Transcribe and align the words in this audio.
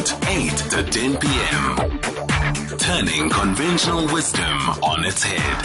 Weeknight, 0.00 0.28
8 0.28 0.56
to 0.70 0.82
10 0.90 1.16
p.m. 1.18 2.78
Turning 2.78 3.30
conventional 3.30 4.06
wisdom 4.12 4.58
on 4.82 5.04
its 5.04 5.22
head. 5.22 5.64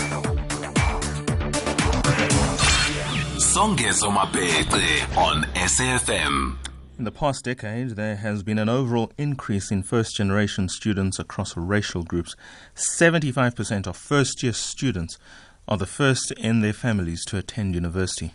Songezo 3.39 4.09
on 5.17 5.43
SAFM. 5.53 6.57
In 6.97 7.03
the 7.03 7.11
past 7.11 7.45
decade, 7.45 7.91
there 7.91 8.17
has 8.17 8.43
been 8.43 8.59
an 8.59 8.69
overall 8.69 9.11
increase 9.17 9.71
in 9.71 9.83
first 9.83 10.15
generation 10.15 10.69
students 10.69 11.19
across 11.19 11.55
racial 11.55 12.03
groups. 12.03 12.35
75% 12.75 13.87
of 13.87 13.97
first 13.97 14.43
year 14.43 14.53
students 14.53 15.17
are 15.67 15.77
the 15.77 15.85
first 15.85 16.31
in 16.33 16.61
their 16.61 16.73
families 16.73 17.23
to 17.25 17.37
attend 17.37 17.75
university. 17.75 18.33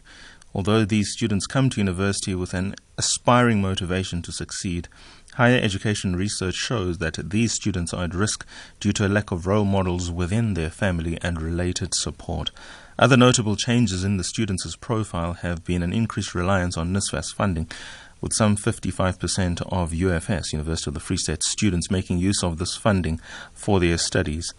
Although 0.53 0.85
these 0.85 1.13
students 1.13 1.47
come 1.47 1.71
to 1.71 1.81
university 1.81 2.35
with 2.35 2.55
an 2.55 2.75
aspiring 2.99 3.61
motivation 3.61 4.21
to 4.23 4.33
succeed, 4.33 4.89
higher 5.41 5.59
education 5.63 6.15
research 6.15 6.55
shows 6.55 6.99
that 6.99 7.31
these 7.31 7.55
students 7.55 7.95
are 7.95 8.05
at 8.05 8.15
risk 8.15 8.47
due 8.79 8.93
to 8.93 9.07
a 9.07 9.09
lack 9.09 9.31
of 9.31 9.47
role 9.47 9.65
models 9.65 10.11
within 10.11 10.53
their 10.53 10.69
family 10.69 11.17
and 11.23 11.41
related 11.41 11.95
support. 11.95 12.51
Other 12.99 13.17
notable 13.17 13.57
changes 13.57 14.05
in 14.05 14.19
the 14.19 14.23
students' 14.23 14.77
profile 14.77 15.33
have 15.33 15.65
been 15.65 15.83
an 15.83 15.95
increased 15.95 16.35
reliance 16.35 16.77
on 16.77 16.93
NSFAS 16.93 17.33
funding, 17.35 17.71
with 18.21 18.35
some 18.35 18.55
55% 18.55 19.63
of 19.73 19.93
UFS, 19.93 20.53
University 20.53 20.91
of 20.91 20.95
the 20.95 21.01
Free 21.01 21.17
State, 21.17 21.43
students 21.43 21.91
making 21.91 22.19
use 22.19 22.45
of 22.45 22.59
this 22.59 22.77
funding 22.77 23.19
for 23.55 23.81
their 23.81 23.97
studies. 23.97 24.53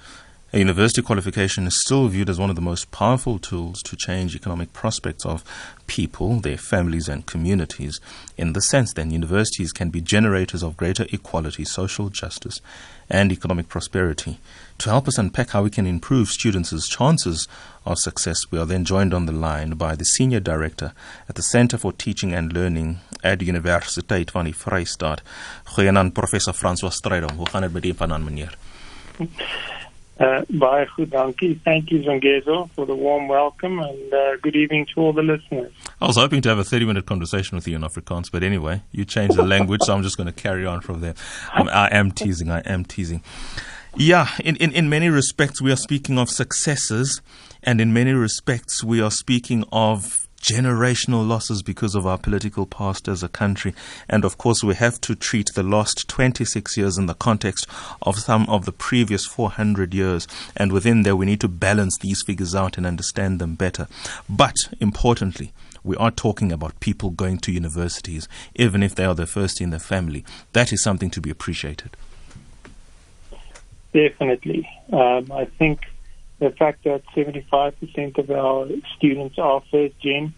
A 0.54 0.60
university 0.60 1.02
qualification 1.02 1.66
is 1.66 1.80
still 1.80 2.10
viewed 2.10 2.30
as 2.30 2.38
one 2.38 2.50
of 2.50 2.58
the 2.58 2.62
most 2.62 2.92
powerful 2.92 3.40
tools 3.40 3.82
to 3.84 3.96
change 3.96 4.36
economic 4.36 4.73
prospects 4.73 5.26
of 5.26 5.46
people, 5.88 6.42
their 6.42 6.58
families, 6.58 7.08
and 7.08 7.26
communities. 7.26 8.02
In 8.36 8.52
the 8.52 8.59
sense, 8.59 8.92
then, 8.92 9.12
universities 9.12 9.72
can 9.72 9.92
be 9.92 10.02
generators 10.02 10.62
of 10.62 10.76
greater 10.76 11.06
equality, 11.14 11.64
social 11.64 12.09
justice, 12.09 12.59
and 13.09 13.31
economic 13.31 13.70
prosperity. 13.70 14.40
To 14.80 14.90
help 14.90 15.08
us 15.08 15.17
unpack 15.17 15.52
how 15.52 15.64
we 15.64 15.70
can 15.70 15.88
improve 15.88 16.28
students' 16.28 16.90
chances 16.90 17.47
of 17.86 18.00
success, 18.00 18.52
we 18.52 18.59
are 18.59 18.66
then 18.66 18.84
joined 18.84 19.14
on 19.14 19.28
the 19.28 19.31
line 19.31 19.75
by 19.75 19.95
the 19.95 20.03
Senior 20.03 20.42
Director 20.42 20.92
at 21.30 21.36
the 21.36 21.44
Center 21.44 21.78
for 21.78 21.94
Teaching 21.94 22.34
and 22.34 22.52
Learning 22.52 23.00
at 23.23 23.40
Universiteit 23.40 24.31
van 24.31 24.44
die 24.44 24.52
Vrystaat. 24.52 25.22
Professor 26.14 26.52
François 26.52 26.92
Strydom. 26.92 27.38
Hoe 27.38 27.47
gaan 27.47 27.62
dit 27.62 27.72
met 27.72 27.86
u 27.86 27.94
vanaand 27.94 28.25
meneer? 28.25 28.58
Uh, 30.22 30.44
baie 30.50 30.86
goed, 30.95 31.09
dankie. 31.09 31.59
Thank 31.64 31.89
you, 31.89 32.03
Songezo, 32.03 32.69
for 32.75 32.86
the 32.86 32.94
warm 32.94 33.27
welcome 33.27 33.80
and 33.80 34.14
uh, 34.14 34.38
good 34.44 34.55
evening 34.55 34.86
to 34.94 35.02
all 35.02 35.13
the 35.13 35.23
listeners. 35.23 35.73
I 36.00 36.05
was 36.05 36.16
hoping 36.16 36.44
to 36.44 36.50
have 36.50 36.59
a 36.59 36.63
30 36.63 36.86
minute 36.86 37.08
conversation 37.08 37.55
with 37.55 37.67
you 37.67 37.75
in 37.75 37.81
Afrikaans, 37.81 38.31
but 38.31 38.44
anyway, 38.44 38.83
you 38.91 39.03
changed 39.03 39.36
the 39.36 39.44
language, 39.44 39.81
so 39.83 39.95
I'm 39.95 40.03
just 40.03 40.17
going 40.17 40.28
to 40.28 40.33
carry 40.33 40.63
on 40.63 40.81
from 40.81 41.02
there. 41.02 41.16
Um, 41.55 41.69
I 41.69 41.89
am 41.91 42.11
teasing, 42.11 42.52
I 42.52 42.59
am 42.59 42.86
teasing. 42.86 43.23
Yeah, 43.95 44.28
in, 44.44 44.58
in, 44.58 44.72
in 44.73 44.89
many 44.89 45.09
respects, 45.09 45.59
we 45.59 45.72
are 45.72 45.75
speaking 45.75 46.19
of 46.19 46.30
successes, 46.30 47.19
and 47.63 47.81
in 47.81 47.91
many 47.91 48.13
respects, 48.13 48.83
we 48.83 49.02
are 49.02 49.11
speaking 49.11 49.66
of 49.72 50.28
generational 50.42 51.28
losses 51.28 51.61
because 51.61 51.95
of 51.95 52.06
our 52.06 52.17
political 52.17 52.66
past 52.66 53.08
as 53.08 53.23
a 53.23 53.30
country. 53.30 53.73
And 54.09 54.25
of 54.25 54.38
course, 54.38 54.64
we 54.64 54.75
have 54.75 55.00
to 55.02 55.16
treat 55.16 55.52
the 55.53 55.64
last 55.64 56.08
26 56.08 56.78
years 56.78 56.97
in 56.97 57.06
the 57.06 57.14
context 57.14 57.67
of 58.02 58.20
some 58.20 58.50
of 58.50 58.66
the 58.66 58.72
previous 58.72 59.25
400 59.25 59.94
years. 59.94 60.28
And 60.58 60.72
within 60.72 61.03
there, 61.03 61.16
we 61.16 61.25
need 61.25 61.42
to 61.42 61.47
balance 61.47 61.97
these 62.00 62.23
figures 62.25 62.56
out 62.56 62.78
and 62.78 62.86
understand 62.86 63.39
them 63.39 63.56
better. 63.56 63.88
But 64.28 64.56
importantly, 64.80 65.53
we 65.84 65.95
are 65.97 66.12
talking 66.12 66.52
about 66.52 66.80
people 66.80 67.09
going 67.09 67.39
to 67.39 67.52
universities, 67.52 68.28
even 68.56 68.84
if 68.84 68.95
they 68.95 69.06
are 69.06 69.16
the 69.16 69.25
first 69.25 69.62
in 69.62 69.72
their 69.72 69.80
family. 69.80 70.23
That 70.53 70.72
is 70.72 70.84
something 70.84 71.09
to 71.12 71.22
be 71.22 71.30
appreciated. 71.30 71.95
Definitely. 73.94 74.69
Um, 74.94 75.31
I 75.31 75.45
think 75.45 75.81
the 76.41 76.50
fact 76.50 76.84
that 76.85 77.03
75% 77.16 78.18
of 78.18 78.31
our 78.31 78.68
students 78.97 79.38
are 79.38 79.62
first 79.72 79.97
gen 80.02 80.34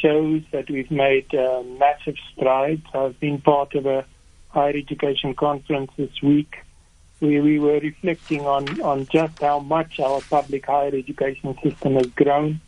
shows 0.00 0.42
that 0.52 0.70
we've 0.70 0.90
made 0.90 1.34
uh, 1.34 1.64
massive 1.64 2.14
strides. 2.32 2.86
I've 2.94 3.18
been 3.18 3.40
part 3.40 3.74
of 3.74 3.84
a 3.86 4.06
higher 4.50 4.76
education 4.76 5.34
conference 5.34 5.90
this 5.96 6.22
week 6.22 6.58
where 7.18 7.42
we 7.42 7.58
were 7.58 7.80
reflecting 7.80 8.42
on, 8.46 8.80
on 8.82 9.06
just 9.06 9.40
how 9.40 9.58
much 9.58 9.98
our 9.98 10.20
public 10.20 10.66
higher 10.66 10.94
education 10.94 11.58
system 11.60 11.94
has 11.94 12.06
grown 12.06 12.60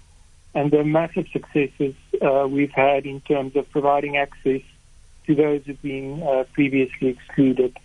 and 0.53 0.73
the 0.73 0.83
massive 0.83 1.29
successes 1.33 1.95
uh, 2.23 2.47
we've 2.51 2.73
had 2.73 3.07
in 3.07 3.21
terms 3.21 3.55
of 3.55 3.71
providing 3.71 4.17
access 4.17 4.63
to 5.27 5.35
those 5.37 5.63
who've 5.65 5.81
been 5.81 6.25
uh, 6.25 6.43
previously 6.53 7.09
excluded. 7.09 7.77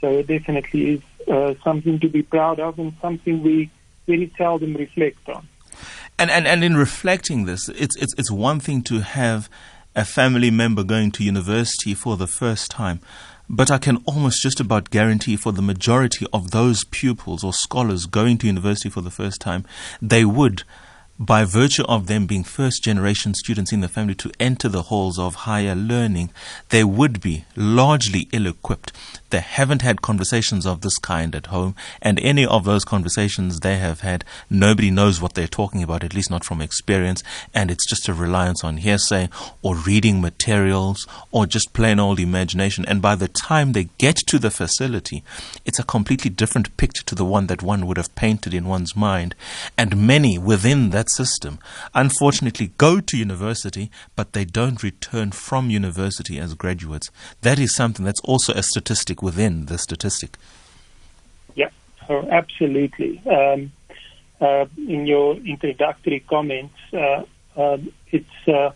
So 0.00 0.08
it 0.18 0.26
definitely 0.26 0.94
is 0.94 1.28
uh, 1.28 1.54
something 1.62 2.00
to 2.00 2.08
be 2.08 2.22
proud 2.22 2.58
of 2.58 2.80
and 2.80 2.92
something 3.00 3.40
we 3.44 3.70
very 4.06 4.32
seldom 4.36 4.74
reflect 4.74 5.28
on. 5.28 5.48
And, 6.18 6.30
and, 6.30 6.46
and 6.46 6.62
in 6.62 6.76
reflecting 6.76 7.44
this, 7.46 7.68
it's, 7.68 7.96
it's, 7.96 8.14
it's 8.18 8.30
one 8.30 8.60
thing 8.60 8.82
to 8.82 9.00
have 9.00 9.48
a 9.94 10.04
family 10.04 10.50
member 10.50 10.84
going 10.84 11.10
to 11.12 11.24
university 11.24 11.94
for 11.94 12.16
the 12.16 12.26
first 12.26 12.70
time. 12.70 13.00
But 13.48 13.70
I 13.70 13.78
can 13.78 13.98
almost 14.06 14.42
just 14.42 14.60
about 14.60 14.90
guarantee 14.90 15.36
for 15.36 15.52
the 15.52 15.62
majority 15.62 16.26
of 16.32 16.52
those 16.52 16.84
pupils 16.84 17.44
or 17.44 17.52
scholars 17.52 18.06
going 18.06 18.38
to 18.38 18.46
university 18.46 18.88
for 18.88 19.00
the 19.00 19.10
first 19.10 19.40
time, 19.40 19.64
they 20.00 20.24
would 20.24 20.62
by 21.18 21.44
virtue 21.44 21.84
of 21.84 22.06
them 22.06 22.26
being 22.26 22.42
first 22.42 22.82
generation 22.82 23.34
students 23.34 23.72
in 23.72 23.80
the 23.80 23.88
family 23.88 24.14
to 24.14 24.32
enter 24.40 24.68
the 24.68 24.82
halls 24.82 25.18
of 25.18 25.34
higher 25.34 25.74
learning, 25.74 26.30
they 26.70 26.82
would 26.82 27.20
be 27.20 27.44
largely 27.54 28.28
ill 28.32 28.46
equipped. 28.46 28.92
They 29.32 29.40
haven't 29.40 29.80
had 29.80 30.02
conversations 30.02 30.66
of 30.66 30.82
this 30.82 30.98
kind 30.98 31.34
at 31.34 31.46
home, 31.46 31.74
and 32.02 32.20
any 32.20 32.44
of 32.44 32.64
those 32.64 32.84
conversations 32.84 33.60
they 33.60 33.78
have 33.78 34.00
had, 34.00 34.26
nobody 34.50 34.90
knows 34.90 35.22
what 35.22 35.32
they're 35.32 35.46
talking 35.46 35.82
about, 35.82 36.04
at 36.04 36.12
least 36.12 36.30
not 36.30 36.44
from 36.44 36.60
experience, 36.60 37.22
and 37.54 37.70
it's 37.70 37.88
just 37.88 38.10
a 38.10 38.12
reliance 38.12 38.62
on 38.62 38.76
hearsay 38.76 39.30
or 39.62 39.74
reading 39.74 40.20
materials 40.20 41.06
or 41.30 41.46
just 41.46 41.72
plain 41.72 41.98
old 41.98 42.20
imagination. 42.20 42.84
And 42.84 43.00
by 43.00 43.14
the 43.14 43.26
time 43.26 43.72
they 43.72 43.88
get 43.96 44.16
to 44.16 44.38
the 44.38 44.50
facility, 44.50 45.24
it's 45.64 45.78
a 45.78 45.84
completely 45.84 46.28
different 46.28 46.76
picture 46.76 47.02
to 47.04 47.14
the 47.14 47.24
one 47.24 47.46
that 47.46 47.62
one 47.62 47.86
would 47.86 47.96
have 47.96 48.14
painted 48.14 48.52
in 48.52 48.68
one's 48.68 48.94
mind. 48.94 49.34
And 49.78 50.06
many 50.06 50.36
within 50.36 50.90
that 50.90 51.08
system, 51.08 51.58
unfortunately, 51.94 52.72
go 52.76 53.00
to 53.00 53.16
university, 53.16 53.90
but 54.14 54.34
they 54.34 54.44
don't 54.44 54.82
return 54.82 55.32
from 55.32 55.70
university 55.70 56.38
as 56.38 56.52
graduates. 56.52 57.10
That 57.40 57.58
is 57.58 57.74
something 57.74 58.04
that's 58.04 58.20
also 58.20 58.52
a 58.52 58.62
statistic 58.62 59.21
within 59.22 59.66
the 59.66 59.78
statistic. 59.78 60.36
Yeah, 61.54 61.70
oh, 62.08 62.28
absolutely. 62.30 63.22
Um, 63.26 63.72
uh, 64.40 64.66
in 64.76 65.06
your 65.06 65.36
introductory 65.36 66.20
comments, 66.20 66.74
uh, 66.92 67.22
uh, 67.56 67.78
it's 68.10 68.48
uh, 68.48 68.70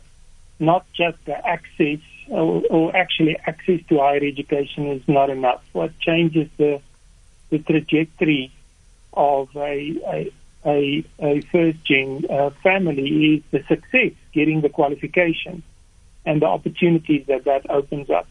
not 0.61 0.87
just 0.93 1.19
the 1.25 1.47
access, 1.47 1.99
or, 2.29 2.63
or, 2.71 2.97
actually 2.97 3.37
access 3.47 3.81
to 3.89 3.99
higher 3.99 4.23
education 4.23 4.87
is 4.87 5.03
not 5.09 5.29
enough. 5.29 5.63
What 5.73 5.99
changes 5.99 6.49
the 6.57 6.81
the 7.51 7.59
trajectory 7.59 8.53
of 9.13 9.49
a, 9.57 10.01
a 10.07 10.33
a, 10.65 11.05
a 11.21 11.41
first 11.53 11.85
gen 11.85 12.25
uh, 12.29 12.51
family 12.63 13.37
is 13.37 13.43
the 13.53 13.63
success, 13.69 14.13
getting 14.33 14.61
the 14.63 14.69
qualification 14.69 15.63
and 16.25 16.43
the 16.43 16.47
opportunities 16.47 17.25
that 17.27 17.45
that 17.45 17.71
opens 17.71 18.11
up. 18.11 18.27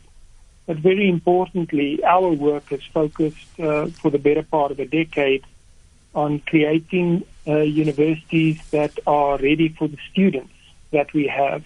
But 0.66 0.78
very 0.78 1.08
importantly, 1.09 2.03
our 2.03 2.30
work 2.30 2.70
has 2.70 2.84
focused 2.84 3.59
uh, 3.59 3.88
for 3.88 4.09
the 4.09 4.18
better 4.18 4.44
part 4.44 4.72
of 4.72 4.80
a 4.80 4.86
decade 4.86 5.44
on 6.14 6.40
creating 6.40 7.26
uh, 7.48 7.59
universities 7.59 8.59
that 8.72 8.98
are 9.06 9.38
ready 9.38 9.70
for 9.70 9.88
the 9.88 9.98
students 10.12 10.53
that 10.92 11.14
we 11.14 11.28
have. 11.28 11.64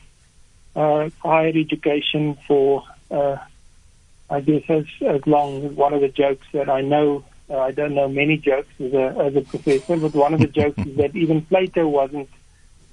Uh, 0.75 1.09
higher 1.23 1.53
education 1.55 2.37
for, 2.47 2.83
uh, 3.09 3.37
I 4.29 4.41
guess, 4.41 4.63
as, 4.69 4.85
as 5.01 5.25
long 5.25 5.75
one 5.75 5.93
of 5.93 6.01
the 6.01 6.09
jokes 6.09 6.45
that 6.53 6.69
I 6.69 6.81
know 6.81 7.23
uh, 7.49 7.57
I 7.57 7.71
don't 7.71 7.95
know 7.95 8.07
many 8.07 8.37
jokes 8.37 8.69
as 8.79 8.93
a, 8.93 9.15
as 9.19 9.35
a 9.35 9.41
professor, 9.41 9.97
but 9.97 10.13
one 10.13 10.33
of 10.33 10.39
the 10.39 10.47
jokes 10.47 10.77
is 10.85 10.97
that 10.97 11.15
even 11.15 11.41
Plato 11.41 11.87
wasn't 11.87 12.29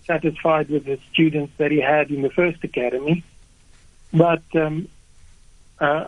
satisfied 0.07 0.71
with 0.71 0.87
the 0.87 0.99
students 1.13 1.53
that 1.59 1.71
he 1.71 1.81
had 1.81 2.11
in 2.11 2.23
the 2.23 2.31
first 2.31 2.65
academy. 2.65 3.23
But 4.13 4.43
um, 4.55 4.89
uh, 5.81 6.07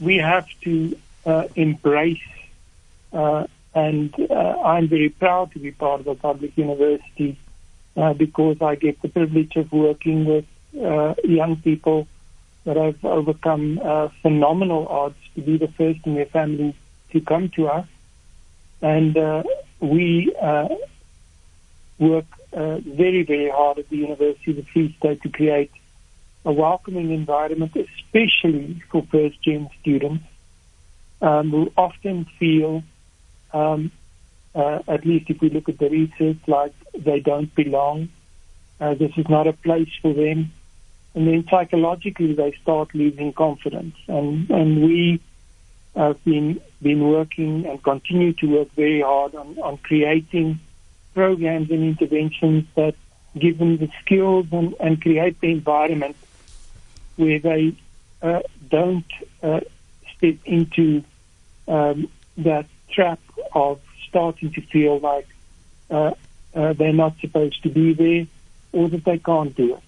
we 0.00 0.16
have 0.16 0.46
to 0.62 0.96
uh, 1.26 1.48
embrace, 1.56 2.18
uh, 3.12 3.46
and 3.74 4.14
uh, 4.30 4.34
I'm 4.34 4.88
very 4.88 5.08
proud 5.08 5.52
to 5.52 5.58
be 5.58 5.72
part 5.72 6.00
of 6.00 6.06
a 6.06 6.14
public 6.14 6.56
university 6.56 7.38
uh, 7.96 8.12
because 8.14 8.62
I 8.62 8.74
get 8.76 9.00
the 9.02 9.08
privilege 9.08 9.56
of 9.56 9.72
working 9.72 10.24
with 10.24 10.44
young 10.72 11.56
people 11.62 12.06
that 12.64 12.76
have 12.76 13.04
overcome 13.04 13.78
phenomenal 14.22 14.86
odds 14.88 15.16
to 15.34 15.40
be 15.40 15.56
the 15.56 15.68
first 15.68 16.00
in 16.04 16.14
their 16.14 16.26
families 16.26 16.74
to 17.12 17.20
come 17.20 17.48
to 17.50 17.68
us, 17.68 17.86
and 18.82 19.16
uh, 19.16 19.42
we 19.80 20.34
uh, 20.40 20.68
work 21.98 22.26
uh, 22.52 22.78
very, 22.78 23.22
very 23.22 23.50
hard 23.50 23.78
at 23.78 23.88
the 23.88 23.96
University 23.96 24.50
of 24.52 24.56
the 24.56 24.62
Free 24.62 24.94
State 24.98 25.22
to 25.22 25.28
create 25.28 25.70
a 26.48 26.52
welcoming 26.52 27.10
environment, 27.10 27.76
especially 27.76 28.82
for 28.90 29.02
first-gen 29.12 29.68
students, 29.80 30.24
um, 31.20 31.50
who 31.50 31.70
often 31.76 32.24
feel, 32.38 32.82
um, 33.52 33.92
uh, 34.54 34.78
at 34.88 35.04
least 35.04 35.28
if 35.28 35.42
we 35.42 35.50
look 35.50 35.68
at 35.68 35.78
the 35.78 35.90
research, 35.90 36.38
like 36.46 36.72
they 36.98 37.20
don't 37.20 37.54
belong. 37.54 38.08
Uh, 38.80 38.94
this 38.94 39.12
is 39.18 39.28
not 39.28 39.46
a 39.46 39.52
place 39.52 39.90
for 40.00 40.14
them. 40.14 40.50
And 41.14 41.28
then 41.28 41.44
psychologically, 41.50 42.32
they 42.32 42.52
start 42.62 42.94
losing 42.94 43.34
confidence. 43.34 43.96
And, 44.06 44.48
and 44.48 44.82
we 44.82 45.20
have 45.94 46.24
been, 46.24 46.62
been 46.80 47.06
working 47.10 47.66
and 47.66 47.82
continue 47.82 48.32
to 48.34 48.46
work 48.46 48.72
very 48.72 49.02
hard 49.02 49.34
on, 49.34 49.58
on 49.58 49.76
creating 49.78 50.60
programs 51.12 51.70
and 51.70 51.82
interventions 51.82 52.64
that 52.74 52.94
give 53.38 53.58
them 53.58 53.76
the 53.76 53.90
skills 54.00 54.46
and, 54.50 54.74
and 54.80 55.02
create 55.02 55.38
the 55.42 55.50
environment 55.50 56.16
where 57.18 57.38
they 57.38 57.76
uh, 58.22 58.40
don't 58.70 59.12
uh, 59.42 59.60
step 60.16 60.36
into 60.44 61.02
um, 61.66 62.08
that 62.38 62.66
trap 62.90 63.20
of 63.54 63.80
starting 64.08 64.52
to 64.52 64.60
feel 64.62 64.98
like 64.98 65.26
uh, 65.90 66.12
uh, 66.54 66.72
they're 66.72 66.92
not 66.92 67.18
supposed 67.20 67.62
to 67.62 67.68
be 67.68 67.92
there 67.92 68.26
or 68.72 68.88
that 68.88 69.04
they 69.04 69.18
can't 69.18 69.54
do 69.56 69.76
it. 69.76 69.82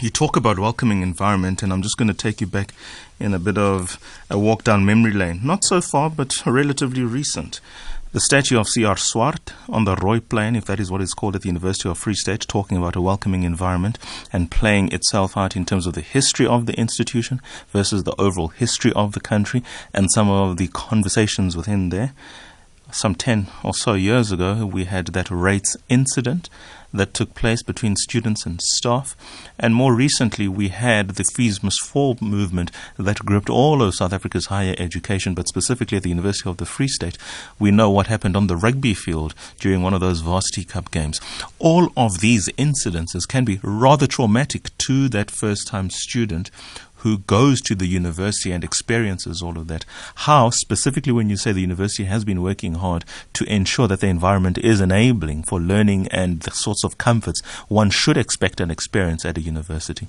You 0.00 0.10
talk 0.10 0.36
about 0.36 0.58
welcoming 0.58 1.02
environment, 1.02 1.62
and 1.62 1.72
I'm 1.72 1.80
just 1.80 1.96
going 1.96 2.08
to 2.08 2.14
take 2.14 2.40
you 2.40 2.48
back 2.48 2.74
in 3.20 3.32
a 3.32 3.38
bit 3.38 3.56
of 3.56 3.98
a 4.28 4.36
walk 4.36 4.64
down 4.64 4.84
memory 4.84 5.12
lane. 5.12 5.40
Not 5.44 5.62
so 5.64 5.80
far, 5.80 6.10
but 6.10 6.34
relatively 6.44 7.02
recent. 7.02 7.60
The 8.14 8.20
statue 8.20 8.60
of 8.60 8.68
C.R. 8.68 8.96
Swart 8.96 9.54
on 9.68 9.86
the 9.86 9.96
Rooiplein, 9.96 10.56
if 10.56 10.66
that 10.66 10.78
is 10.78 10.88
what 10.88 11.00
it's 11.00 11.14
called 11.14 11.34
at 11.34 11.42
the 11.42 11.48
University 11.48 11.88
of 11.88 11.98
Free 11.98 12.14
State, 12.14 12.42
talking 12.42 12.78
about 12.78 12.94
a 12.94 13.00
welcoming 13.00 13.42
environment 13.42 13.98
and 14.32 14.52
playing 14.52 14.92
itself 14.92 15.36
out 15.36 15.56
in 15.56 15.64
terms 15.64 15.84
of 15.84 15.94
the 15.94 16.00
history 16.00 16.46
of 16.46 16.66
the 16.66 16.78
institution 16.78 17.42
versus 17.72 18.04
the 18.04 18.14
overall 18.16 18.50
history 18.50 18.92
of 18.92 19.14
the 19.14 19.20
country 19.20 19.64
and 19.92 20.12
some 20.12 20.30
of 20.30 20.58
the 20.58 20.68
conversations 20.68 21.56
within 21.56 21.88
there. 21.88 22.12
Some 22.92 23.14
10 23.14 23.48
or 23.62 23.74
so 23.74 23.94
years 23.94 24.30
ago, 24.30 24.66
we 24.66 24.84
had 24.84 25.06
that 25.08 25.26
Reitz 25.26 25.76
incident 25.88 26.48
that 26.94 27.12
took 27.12 27.34
place 27.34 27.62
between 27.62 27.96
students 27.96 28.46
and 28.46 28.62
staff. 28.62 29.16
And 29.58 29.74
more 29.74 29.94
recently, 29.94 30.46
we 30.46 30.68
had 30.68 31.10
the 31.10 31.24
Fees 31.24 31.62
Must 31.62 31.84
Fall 31.84 32.16
movement 32.20 32.70
that 32.96 33.24
gripped 33.24 33.50
all 33.50 33.82
of 33.82 33.96
South 33.96 34.12
Africa's 34.12 34.46
higher 34.46 34.76
education, 34.78 35.34
but 35.34 35.48
specifically 35.48 35.96
at 35.96 36.04
the 36.04 36.10
University 36.10 36.48
of 36.48 36.58
the 36.58 36.66
Free 36.66 36.86
State. 36.86 37.18
We 37.58 37.72
know 37.72 37.90
what 37.90 38.06
happened 38.06 38.36
on 38.36 38.46
the 38.46 38.56
rugby 38.56 38.94
field 38.94 39.34
during 39.58 39.82
one 39.82 39.92
of 39.92 40.00
those 40.00 40.20
Varsity 40.20 40.64
Cup 40.64 40.92
games. 40.92 41.20
All 41.58 41.92
of 41.96 42.20
these 42.20 42.48
incidences 42.50 43.26
can 43.28 43.44
be 43.44 43.58
rather 43.62 44.06
traumatic 44.06 44.76
to 44.78 45.08
that 45.08 45.32
first 45.32 45.66
time 45.66 45.90
student 45.90 46.50
who 47.04 47.18
goes 47.18 47.60
to 47.60 47.74
the 47.74 47.86
university 47.86 48.50
and 48.50 48.64
experiences 48.64 49.42
all 49.42 49.58
of 49.58 49.68
that. 49.68 49.84
How, 50.26 50.48
specifically, 50.48 51.12
when 51.12 51.28
you 51.28 51.36
say 51.36 51.52
the 51.52 51.60
university 51.60 52.04
has 52.04 52.24
been 52.24 52.40
working 52.40 52.76
hard 52.76 53.04
to 53.34 53.44
ensure 53.44 53.86
that 53.88 54.00
the 54.00 54.06
environment 54.06 54.56
is 54.56 54.80
enabling 54.80 55.42
for 55.42 55.60
learning 55.60 56.08
and 56.08 56.40
the 56.40 56.50
sorts 56.50 56.82
of 56.82 56.96
comforts 56.96 57.42
one 57.68 57.90
should 57.90 58.16
expect 58.16 58.58
and 58.58 58.72
experience 58.72 59.26
at 59.26 59.36
a 59.36 59.42
university? 59.42 60.08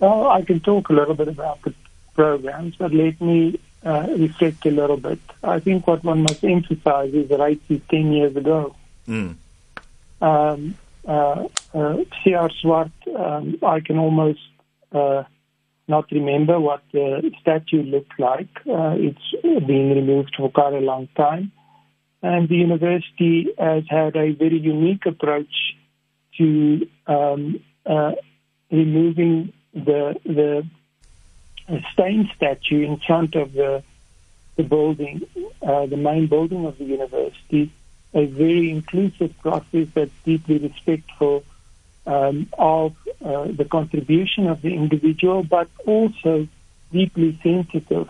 Well, 0.00 0.26
I 0.28 0.42
can 0.42 0.58
talk 0.58 0.88
a 0.88 0.94
little 0.94 1.14
bit 1.14 1.28
about 1.28 1.62
the 1.62 1.74
programs, 2.14 2.74
but 2.74 2.92
let 2.92 3.20
me 3.20 3.60
uh, 3.84 4.08
reflect 4.18 4.66
a 4.66 4.72
little 4.72 4.96
bit. 4.96 5.20
I 5.44 5.60
think 5.60 5.86
what 5.86 6.02
one 6.02 6.22
must 6.24 6.42
emphasize 6.42 7.14
is 7.14 7.28
that 7.28 7.40
I 7.40 7.56
see 7.68 7.80
10 7.88 8.12
years 8.12 8.34
ago. 8.34 8.74
Mm. 9.06 9.36
Um, 10.20 10.74
uh, 11.06 11.46
uh, 11.72 11.98
C.R. 12.24 12.50
Swart, 12.50 12.90
um, 13.14 13.58
I 13.62 13.78
can 13.78 13.96
almost 13.96 14.40
uh, 14.92 15.24
not 15.88 16.10
remember 16.12 16.58
what 16.60 16.82
the 16.92 17.30
statue 17.40 17.82
looked 17.82 18.18
like. 18.18 18.48
Uh, 18.66 18.94
it's 18.96 19.42
been 19.42 19.90
removed 19.90 20.34
for 20.36 20.50
quite 20.50 20.72
a 20.72 20.80
long 20.80 21.08
time. 21.16 21.52
And 22.22 22.48
the 22.48 22.56
university 22.56 23.48
has 23.58 23.84
had 23.88 24.14
a 24.16 24.32
very 24.32 24.58
unique 24.58 25.06
approach 25.06 25.52
to 26.38 26.86
um, 27.06 27.60
uh, 27.86 28.12
removing 28.70 29.52
the 29.74 30.16
the 30.24 30.66
Steyn 31.92 32.30
statue 32.36 32.82
in 32.84 32.98
front 33.06 33.34
of 33.34 33.52
the 33.52 33.82
the 34.56 34.62
building, 34.62 35.22
uh, 35.62 35.86
the 35.86 35.96
main 35.96 36.26
building 36.26 36.66
of 36.66 36.78
the 36.78 36.84
university. 36.84 37.72
A 38.12 38.26
very 38.26 38.70
inclusive 38.70 39.32
process 39.40 39.86
that's 39.94 40.10
deeply 40.24 40.58
respectful 40.58 41.44
um, 42.10 42.48
of 42.58 42.96
uh, 43.24 43.44
the 43.44 43.64
contribution 43.64 44.48
of 44.48 44.62
the 44.62 44.74
individual, 44.74 45.44
but 45.44 45.68
also 45.86 46.48
deeply 46.90 47.38
sensitive 47.42 48.08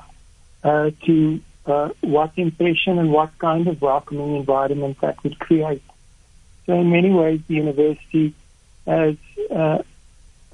uh, 0.65 0.91
to 1.05 1.41
uh, 1.67 1.91
what 2.01 2.33
impression 2.37 2.99
and 2.99 3.13
what 3.13 3.39
kind 3.39 3.69
of 3.69 3.83
welcoming 3.83 4.37
environment 4.37 4.97
that 5.03 5.23
would 5.23 5.39
create. 5.39 5.83
So, 6.65 6.81
in 6.81 6.91
many 6.91 7.11
ways, 7.11 7.41
the 7.47 7.55
university 7.55 8.35
has 8.87 9.17
uh, 9.51 9.83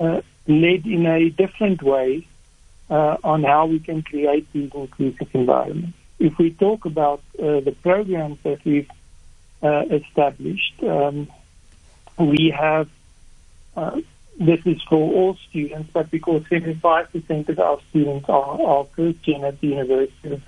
uh, 0.01 0.23
led 0.49 0.87
in 0.87 1.07
a 1.07 1.31
different 1.31 1.83
way 1.83 2.27
uh, 2.91 3.17
on 3.23 3.45
how 3.45 3.67
we 3.67 3.79
can 3.79 4.03
create 4.03 4.53
these 4.53 4.73
inclusive 4.75 5.29
environments. 5.35 5.97
If 6.19 6.37
we 6.39 6.51
talk 6.51 6.85
about 6.85 7.21
the 7.37 7.77
programs 7.83 8.39
that 8.43 8.65
we've 8.65 8.91
established, 9.63 10.83
um, 10.83 11.29
we 12.19 12.55
have 12.57 12.89
uh, 13.77 14.01
this 14.39 14.61
is 14.67 14.83
for 14.83 14.97
all 14.97 15.37
students, 15.49 15.91
but 15.93 16.11
because 16.11 16.43
75% 16.45 17.49
of 17.49 17.59
our 17.59 17.81
students 17.91 18.29
are, 18.29 18.61
are 18.61 18.85
first 18.97 19.23
gen 19.23 19.45
at 19.45 19.61
the 19.61 19.69
University 19.69 20.33
of 20.33 20.43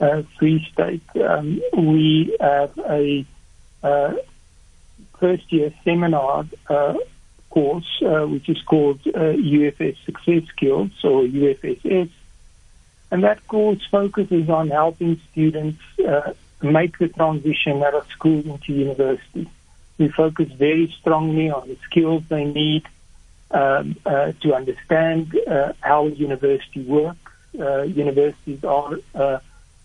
uh, 0.00 0.22
Free 0.38 0.66
State, 0.72 1.02
um, 1.22 1.60
we 1.76 2.36
have 2.40 2.78
a 2.78 3.24
uh, 3.82 4.14
first 5.18 5.50
year 5.52 5.72
seminar 5.84 6.46
uh, 6.68 6.94
course, 7.50 8.02
uh, 8.02 8.26
which 8.26 8.48
is 8.48 8.60
called 8.62 9.00
UFS 9.02 9.94
uh, 9.94 10.04
Success 10.04 10.44
Skills 10.48 10.92
or 11.04 11.22
UFSS. 11.22 12.10
And 13.10 13.24
that 13.24 13.46
course 13.46 13.86
focuses 13.90 14.50
on 14.50 14.70
helping 14.70 15.20
students 15.30 15.80
make 16.62 16.98
the 16.98 17.08
transition 17.08 17.82
out 17.82 17.94
of 17.94 18.06
school 18.10 18.40
into 18.40 18.72
university. 18.72 19.48
We 19.98 20.08
focus 20.08 20.50
very 20.52 20.94
strongly 21.00 21.50
on 21.50 21.68
the 21.68 21.76
skills 21.84 22.24
they 22.28 22.44
need 22.44 22.84
um, 23.50 23.96
uh, 24.04 24.32
to 24.40 24.54
understand 24.54 25.38
uh, 25.46 25.72
how 25.80 26.06
university 26.06 26.82
works. 26.82 27.18
Uh, 27.58 27.82
universities 27.82 28.64
are 28.64 28.98
uh, 29.14 29.38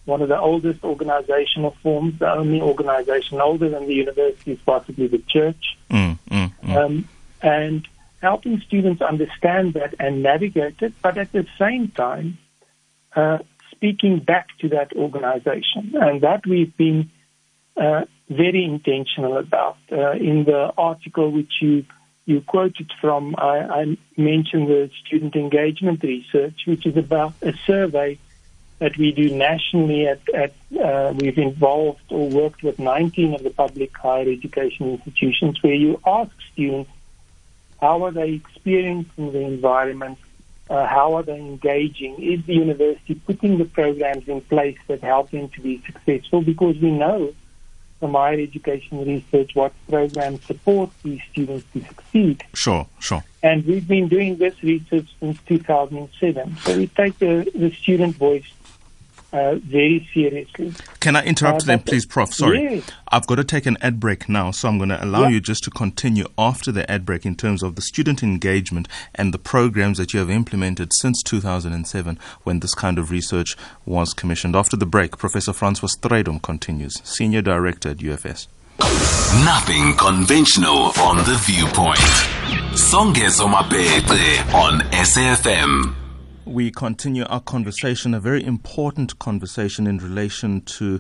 one 0.06 0.22
of 0.22 0.30
the 0.30 0.40
oldest 0.40 0.84
organizational 0.84 1.76
forms, 1.84 2.18
the 2.18 2.32
only 2.32 2.60
organization 2.60 3.40
older 3.40 3.70
than 3.70 3.86
the 3.86 3.94
university 3.94 4.54
is 4.54 4.60
possibly 4.66 5.08
the 5.08 5.20
church. 5.20 5.78
Mm, 5.92 6.18
mm, 6.30 6.52
mm. 6.64 6.76
Um, 6.76 7.08
and 7.42 7.88
helping 8.22 8.60
students 8.62 9.02
understand 9.02 9.76
that 9.76 9.94
and 10.00 10.24
navigate 10.24 10.82
it, 10.82 10.94
but 11.02 11.18
at 11.18 11.32
the 11.32 11.46
same 11.58 11.90
time, 11.90 12.38
uh, 13.16 13.38
speaking 13.72 14.20
back 14.20 14.48
to 14.60 14.70
that 14.70 14.92
organization. 14.94 15.94
And 15.94 16.22
that 16.22 16.46
we've 16.46 16.76
been 16.76 17.12
uh, 17.78 18.06
very 18.30 18.64
intentional 18.64 19.38
about. 19.38 19.78
Uh, 19.92 20.12
in 20.12 20.44
the 20.46 20.72
article 20.78 21.32
which 21.32 21.54
you 21.62 21.86
you 22.26 22.42
quoted 22.42 22.92
from, 23.02 23.34
I, 23.40 23.58
I, 23.82 23.98
mentioned 24.16 24.68
the 24.68 24.92
student 25.04 25.36
engagement 25.36 26.04
research, 26.04 26.60
which 26.68 26.86
is 26.86 26.96
about 26.96 27.34
a 27.42 27.54
survey 27.66 28.20
that 28.78 28.96
we 28.98 29.12
do 29.12 29.34
nationally. 29.34 30.08
At, 30.08 30.22
at 30.30 30.54
uh, 30.80 31.12
we've 31.18 31.40
involved 31.40 32.04
or 32.10 32.30
worked 32.30 32.62
with 32.62 32.78
19 32.78 33.34
of 33.34 33.42
the 33.42 33.50
public 33.50 33.98
higher 33.98 34.30
education 34.30 34.92
institutions, 34.92 35.64
where 35.64 35.74
you 35.74 36.00
ask 36.06 36.32
students 36.54 36.92
how 37.82 38.04
are 38.04 38.12
they 38.12 38.34
experiencing 38.34 39.32
the 39.32 39.40
environment, 39.40 40.20
uh, 40.70 40.86
how 40.86 41.16
are 41.16 41.24
they 41.24 41.40
engaging? 41.40 42.22
Is 42.22 42.46
the 42.46 42.54
university 42.54 43.16
putting 43.16 43.58
the 43.58 43.66
programs 43.66 44.28
in 44.28 44.42
place 44.42 44.78
that 44.88 45.02
help 45.02 45.32
them 45.32 45.50
to 45.50 45.62
be 45.62 45.82
successful? 45.84 46.42
Because 46.42 46.78
we 46.78 46.92
know 46.92 47.34
from 48.00 48.14
higher 48.14 48.40
education 48.40 49.06
research 49.06 49.56
what 49.56 49.74
programs 49.90 50.44
support 50.46 50.90
these 51.04 51.22
students 51.32 51.66
to 51.74 51.82
succeed. 51.82 52.44
Sure, 52.54 52.88
sure. 53.00 53.24
And 53.44 53.66
we've 53.66 53.88
been 53.88 54.08
doing 54.08 54.38
this 54.38 54.62
research 54.64 55.08
since 55.20 55.40
2007. 55.48 56.58
So 56.58 56.78
we 56.78 56.88
take 56.88 57.18
the, 57.20 57.50
the 57.54 57.72
student 57.72 58.16
voice 58.16 58.46
uh, 59.32 59.56
very 59.56 60.08
seriously. 60.14 60.74
Can 61.00 61.16
I 61.16 61.24
interrupt 61.24 61.64
uh, 61.64 61.66
then, 61.66 61.80
please, 61.80 62.06
Prof? 62.06 62.34
Sorry. 62.34 62.62
Yes. 62.62 62.92
I've 63.10 63.28
got 63.28 63.36
to 63.36 63.44
take 63.44 63.66
an 63.66 63.78
ad 63.82 64.00
break 64.00 64.28
now, 64.28 64.52
so 64.52 64.68
I'm 64.68 64.78
going 64.78 64.90
to 64.90 65.04
allow 65.04 65.24
yeah. 65.24 65.30
you 65.30 65.40
just 65.42 65.64
to 65.66 65.72
continue 65.72 66.26
after 66.38 66.72
the 66.72 66.90
ad 66.90 67.06
break 67.06 67.26
in 67.26 67.36
terms 67.36 67.64
of 67.64 67.76
the 67.76 67.82
student 67.82 68.24
engagement 68.24 68.88
and 69.16 69.34
the 69.34 69.40
programs 69.40 69.98
that 69.98 70.14
you 70.14 70.20
have 70.20 70.30
implemented 70.30 70.92
since 70.94 71.22
2007 71.24 72.20
when 72.44 72.60
this 72.60 72.74
kind 72.74 72.98
of 72.98 73.12
research 73.12 73.56
was 73.86 74.14
commissioned. 74.14 74.56
After 74.56 74.78
the 74.78 74.86
break, 74.86 75.18
Professor 75.18 75.54
Francois 75.54 75.90
Strydom 75.90 76.42
continues, 76.42 77.02
Senior 77.04 77.42
Director 77.42 77.90
at 77.90 77.98
UFS. 77.98 78.48
Nothing 79.46 79.96
conventional 79.98 80.92
on 81.00 81.18
the 81.18 81.38
viewpoint. 81.46 82.00
Songezo 82.74 83.48
Mabece 83.48 84.54
on 84.54 84.80
SAFM. 84.92 85.99
We 86.50 86.72
continue 86.72 87.24
our 87.26 87.40
conversation, 87.40 88.14
a 88.14 88.20
very 88.20 88.44
important 88.44 89.20
conversation 89.20 89.86
in 89.86 90.00
relation 90.00 90.62
to 90.62 91.00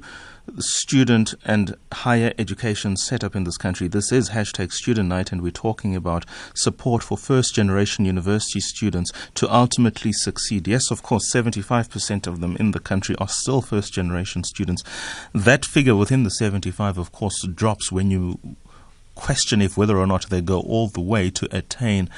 student 0.59 1.33
and 1.43 1.75
higher 1.91 2.33
education 2.37 2.95
setup 2.95 3.35
in 3.35 3.43
this 3.43 3.57
country. 3.57 3.87
This 3.87 4.11
is 4.11 4.29
hashtag 4.29 4.71
Student 4.71 5.09
Night, 5.09 5.31
and 5.31 5.41
we're 5.41 5.51
talking 5.51 5.95
about 5.95 6.25
support 6.53 7.01
for 7.01 7.17
first 7.17 7.55
generation 7.55 8.05
university 8.05 8.59
students 8.59 9.11
to 9.35 9.51
ultimately 9.53 10.13
succeed. 10.13 10.67
Yes, 10.67 10.91
of 10.91 11.01
course, 11.01 11.31
75% 11.33 12.27
of 12.27 12.41
them 12.41 12.55
in 12.57 12.71
the 12.71 12.79
country 12.79 13.15
are 13.17 13.27
still 13.27 13.61
first 13.61 13.93
generation 13.93 14.43
students. 14.43 14.83
That 15.33 15.65
figure 15.65 15.95
within 15.95 16.23
the 16.23 16.31
75, 16.31 16.97
of 16.97 17.11
course, 17.11 17.45
drops 17.47 17.91
when 17.91 18.11
you 18.11 18.39
question 19.15 19.61
if 19.61 19.75
whether 19.75 19.97
or 19.97 20.07
not 20.07 20.29
they 20.29 20.41
go 20.41 20.61
all 20.61 20.87
the 20.87 21.01
way 21.01 21.29
to 21.29 21.47
attain 21.55 22.09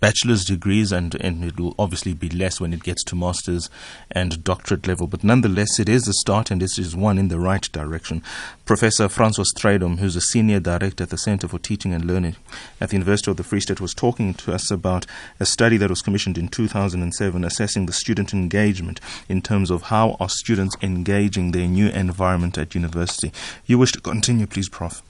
bachelor's 0.00 0.44
degrees, 0.44 0.90
and, 0.90 1.14
and 1.16 1.44
it 1.44 1.60
will 1.60 1.74
obviously 1.78 2.14
be 2.14 2.28
less 2.30 2.60
when 2.60 2.72
it 2.72 2.82
gets 2.82 3.04
to 3.04 3.14
master's 3.14 3.70
and 4.10 4.42
doctorate 4.42 4.86
level. 4.86 5.06
But 5.06 5.22
nonetheless, 5.22 5.78
it 5.78 5.88
is 5.88 6.08
a 6.08 6.12
start, 6.14 6.50
and 6.50 6.60
this 6.60 6.78
is 6.78 6.96
one 6.96 7.18
in 7.18 7.28
the 7.28 7.38
right 7.38 7.62
direction. 7.72 8.22
Professor 8.64 9.08
Francois 9.08 9.44
Strydom, 9.56 9.98
who's 9.98 10.16
a 10.16 10.20
senior 10.20 10.60
director 10.60 11.04
at 11.04 11.10
the 11.10 11.18
Center 11.18 11.46
for 11.46 11.58
Teaching 11.58 11.92
and 11.92 12.04
Learning 12.04 12.36
at 12.80 12.90
the 12.90 12.96
University 12.96 13.30
of 13.30 13.36
the 13.36 13.44
Free 13.44 13.60
State, 13.60 13.80
was 13.80 13.94
talking 13.94 14.34
to 14.34 14.52
us 14.52 14.70
about 14.70 15.06
a 15.38 15.46
study 15.46 15.76
that 15.76 15.90
was 15.90 16.02
commissioned 16.02 16.38
in 16.38 16.48
2007 16.48 17.44
assessing 17.44 17.86
the 17.86 17.92
student 17.92 18.32
engagement 18.32 19.00
in 19.28 19.42
terms 19.42 19.70
of 19.70 19.82
how 19.82 20.16
are 20.18 20.28
students 20.28 20.76
engaging 20.82 21.50
their 21.52 21.66
new 21.66 21.88
environment 21.88 22.56
at 22.56 22.74
university. 22.74 23.32
You 23.66 23.78
wish 23.78 23.92
to 23.92 24.00
continue, 24.00 24.46
please, 24.46 24.68
Prof. 24.68 25.02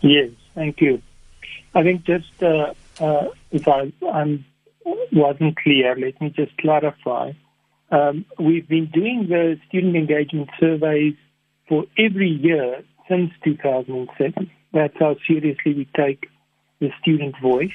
Yes, 0.00 0.30
thank 0.54 0.80
you. 0.80 1.00
I 1.74 1.82
think 1.82 2.04
just 2.04 2.42
uh, 2.42 2.74
uh, 3.00 3.28
if 3.52 3.68
I 3.68 3.92
I'm, 4.10 4.44
wasn't 5.12 5.56
clear, 5.56 5.94
let 5.96 6.20
me 6.20 6.30
just 6.30 6.56
clarify. 6.58 7.32
Um, 7.90 8.24
we've 8.38 8.66
been 8.66 8.86
doing 8.86 9.26
the 9.28 9.60
student 9.68 9.94
engagement 9.94 10.48
surveys 10.58 11.14
for 11.68 11.84
every 11.98 12.30
year 12.30 12.82
since 13.08 13.30
2007. 13.44 14.50
That's 14.72 14.94
how 14.98 15.16
seriously 15.26 15.74
we 15.74 15.88
take 15.94 16.28
the 16.80 16.90
student 17.00 17.34
voice. 17.40 17.70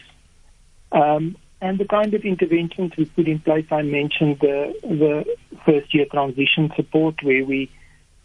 Um, 0.92 1.38
and 1.62 1.80
the 1.80 1.86
kind 1.86 2.14
of 2.14 2.24
interventions 2.24 2.94
we 2.98 3.06
put 3.06 3.28
in 3.28 3.40
place, 3.40 3.66
I 3.72 3.82
mentioned 3.84 4.38
the, 4.42 4.74
the 4.84 5.26
first 5.66 5.94
year 5.94 6.06
transition 6.12 6.72
support, 6.76 7.16
where 7.24 7.46
we 7.46 7.72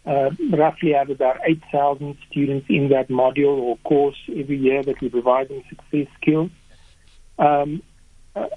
uh, 0.05 0.29
roughly 0.51 0.93
have 0.93 1.09
about 1.09 1.37
8,000 1.43 2.17
students 2.29 2.67
in 2.69 2.89
that 2.89 3.09
module 3.09 3.57
or 3.57 3.77
course 3.77 4.17
every 4.29 4.57
year 4.57 4.83
that 4.83 4.99
we 5.01 5.09
provide 5.09 5.49
them 5.49 5.63
success 5.69 6.07
skills. 6.21 6.51
Um, 7.39 7.81
uh, 8.35 8.47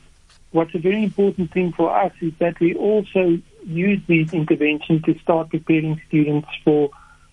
what's 0.52 0.74
a 0.74 0.78
very 0.78 1.02
important 1.02 1.52
thing 1.52 1.72
for 1.72 1.94
us 1.96 2.12
is 2.20 2.32
that 2.38 2.58
we 2.60 2.74
also 2.74 3.38
use 3.64 4.00
these 4.06 4.32
interventions 4.32 5.02
to 5.02 5.18
start 5.20 5.50
preparing 5.50 6.00
students 6.08 6.48
for 6.64 6.90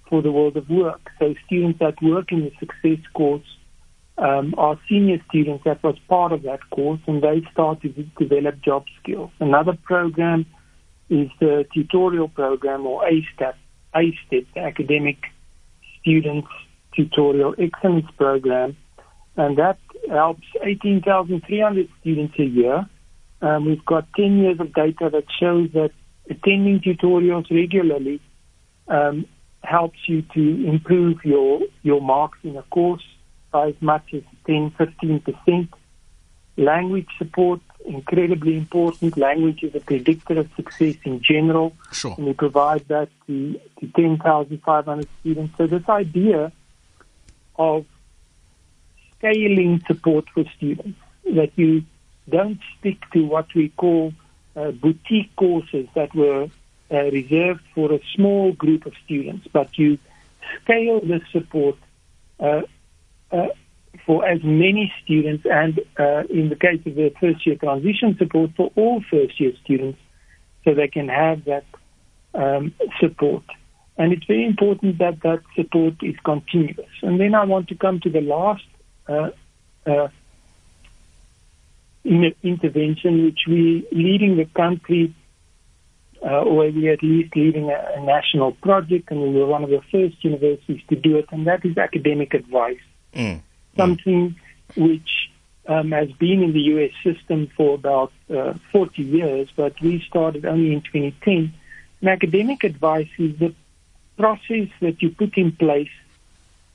for 0.09 0.21
the 0.21 0.31
world 0.31 0.57
of 0.57 0.69
work. 0.69 1.09
So 1.17 1.33
students 1.45 1.79
that 1.79 2.01
work 2.01 2.31
in 2.31 2.41
the 2.41 2.51
success 2.59 3.03
course 3.13 3.47
um, 4.17 4.53
are 4.57 4.79
senior 4.87 5.19
students 5.29 5.63
that 5.63 5.81
was 5.81 5.97
part 6.07 6.31
of 6.31 6.43
that 6.43 6.59
course, 6.69 6.99
and 7.07 7.21
they 7.21 7.41
start 7.51 7.81
to 7.81 7.89
develop 8.19 8.61
job 8.61 8.85
skills. 9.01 9.31
Another 9.39 9.73
program 9.83 10.45
is 11.09 11.29
the 11.39 11.65
tutorial 11.73 12.27
program 12.27 12.85
or 12.85 13.03
ASTEP, 13.05 13.55
ASTEP, 13.95 14.45
the 14.53 14.59
Academic 14.59 15.17
Students 15.99 16.47
Tutorial 16.95 17.55
Excellence 17.57 18.05
Program, 18.17 18.77
and 19.35 19.57
that 19.57 19.77
helps 20.09 20.43
18,300 20.61 21.89
students 22.01 22.35
a 22.37 22.43
year. 22.43 22.87
Um, 23.41 23.65
we've 23.65 23.85
got 23.85 24.07
10 24.15 24.37
years 24.37 24.59
of 24.59 24.73
data 24.73 25.09
that 25.11 25.25
shows 25.39 25.69
that 25.73 25.91
attending 26.29 26.79
tutorials 26.79 27.49
regularly 27.51 28.21
um, 28.87 29.25
helps 29.63 29.97
you 30.07 30.21
to 30.33 30.67
improve 30.67 31.23
your, 31.23 31.61
your 31.81 32.01
marks 32.01 32.37
in 32.43 32.55
a 32.57 32.63
course 32.63 33.03
by 33.51 33.69
as 33.69 33.75
much 33.81 34.13
as 34.13 34.21
10, 34.45 34.71
15%. 34.71 35.69
Language 36.55 37.07
support, 37.17 37.61
incredibly 37.85 38.57
important. 38.57 39.17
Language 39.17 39.63
is 39.63 39.73
a 39.73 39.79
predictor 39.79 40.39
of 40.39 40.49
success 40.55 40.95
in 41.03 41.21
general. 41.21 41.73
Sure. 41.91 42.13
And 42.17 42.27
we 42.27 42.33
provide 42.33 42.87
that 42.89 43.09
to, 43.27 43.59
to 43.79 43.87
10,500 43.87 45.07
students. 45.21 45.57
So 45.57 45.67
this 45.67 45.87
idea 45.89 46.51
of 47.57 47.85
scaling 49.23 49.81
support 49.87 50.25
for 50.33 50.43
students, 50.57 50.99
that 51.23 51.51
you 51.55 51.83
don't 52.29 52.59
stick 52.79 52.97
to 53.13 53.23
what 53.25 53.47
we 53.55 53.69
call 53.69 54.13
uh, 54.55 54.71
boutique 54.71 55.33
courses 55.37 55.87
that 55.95 56.13
were 56.13 56.47
uh, 56.91 57.03
reserved 57.11 57.61
for 57.73 57.91
a 57.93 57.99
small 58.15 58.51
group 58.51 58.85
of 58.85 58.93
students, 59.05 59.47
but 59.53 59.77
you 59.77 59.97
scale 60.63 60.99
the 60.99 61.21
support 61.31 61.75
uh, 62.39 62.61
uh 63.31 63.47
for 64.07 64.25
as 64.27 64.43
many 64.43 64.91
students, 65.03 65.45
and 65.49 65.79
uh, 65.97 66.23
in 66.29 66.49
the 66.49 66.55
case 66.55 66.81
of 66.85 66.95
the 66.95 67.13
first 67.21 67.45
year 67.45 67.55
transition 67.55 68.17
support 68.17 68.49
for 68.57 68.71
all 68.75 69.01
first 69.09 69.39
year 69.39 69.53
students, 69.63 69.99
so 70.65 70.73
they 70.73 70.87
can 70.87 71.07
have 71.07 71.45
that 71.45 71.63
um, 72.33 72.73
support. 72.99 73.43
And 73.97 74.11
it's 74.11 74.25
very 74.25 74.45
important 74.45 74.97
that 74.97 75.21
that 75.21 75.41
support 75.55 75.93
is 76.01 76.15
continuous. 76.25 76.89
And 77.03 77.19
then 77.19 77.35
I 77.35 77.45
want 77.45 77.67
to 77.69 77.75
come 77.75 77.99
to 78.01 78.09
the 78.09 78.21
last 78.21 78.63
uh, 79.07 79.29
uh, 79.85 80.07
in 82.03 82.33
intervention, 82.43 83.25
which 83.25 83.41
we 83.47 83.87
leading 83.91 84.37
the 84.37 84.45
country, 84.45 85.13
uh, 86.21 86.41
or 86.41 86.69
we 86.69 86.89
at 86.89 87.01
least 87.03 87.35
leading 87.35 87.69
a, 87.69 87.93
a, 87.97 88.01
national 88.01 88.53
project, 88.53 89.11
and 89.11 89.21
we 89.21 89.29
were 89.29 89.45
one 89.45 89.63
of 89.63 89.69
the 89.69 89.81
first 89.91 90.23
universities 90.23 90.81
to 90.89 90.95
do 90.95 91.17
it, 91.17 91.25
and 91.31 91.47
that 91.47 91.65
is 91.65 91.77
academic 91.77 92.33
advice. 92.33 92.79
Mm. 93.13 93.41
Something 93.75 94.35
mm. 94.75 94.89
which 94.89 95.29
um, 95.67 95.91
has 95.91 96.11
been 96.13 96.43
in 96.43 96.53
the 96.53 96.61
U.S. 96.61 96.91
system 97.03 97.49
for 97.55 97.75
about 97.75 98.11
uh, 98.33 98.53
40 98.71 99.01
years, 99.01 99.49
but 99.55 99.79
we 99.81 100.03
started 100.07 100.45
only 100.45 100.73
in 100.73 100.81
2010. 100.81 101.53
And 102.01 102.09
academic 102.09 102.63
advice 102.63 103.09
is 103.17 103.37
the 103.39 103.53
process 104.17 104.67
that 104.81 105.01
you 105.01 105.09
put 105.09 105.37
in 105.37 105.53
place 105.53 105.89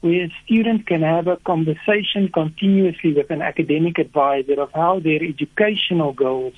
where 0.01 0.25
a 0.25 0.33
student 0.45 0.87
can 0.87 1.03
have 1.03 1.27
a 1.27 1.37
conversation 1.39 2.31
continuously 2.33 3.13
with 3.13 3.31
an 3.31 3.43
academic 3.43 3.99
advisor 3.99 4.61
of 4.61 4.71
how 4.73 5.01
their 5.01 5.23
educational 5.23 6.13
goals 6.13 6.55